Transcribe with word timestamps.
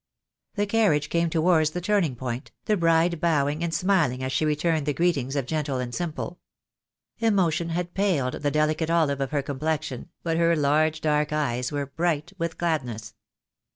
The 0.55 0.65
carriage 0.65 1.09
came 1.09 1.29
towards 1.29 1.69
the 1.69 1.79
turning 1.79 2.15
point, 2.15 2.51
the 2.65 2.75
bride 2.75 3.21
bowing 3.21 3.63
and 3.63 3.71
smiling 3.71 4.23
as 4.23 4.31
she 4.31 4.45
returned 4.45 4.87
the 4.87 4.95
greetings 4.95 5.35
of 5.35 5.45
gentle 5.45 5.77
and 5.77 5.93
simple. 5.93 6.39
Emotion 7.19 7.69
had 7.69 7.93
paled 7.93 8.41
the 8.41 8.49
delicate 8.49 8.89
olive 8.89 9.21
of 9.21 9.29
her 9.29 9.43
complexion, 9.43 10.09
but 10.23 10.37
her 10.37 10.55
large 10.55 11.01
dark 11.01 11.31
eyes 11.31 11.71
were 11.71 11.85
bright 11.85 12.33
with 12.39 12.57
gladness. 12.57 13.13